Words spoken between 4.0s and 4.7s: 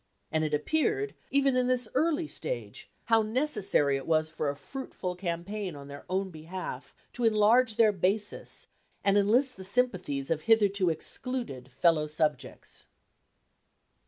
was for a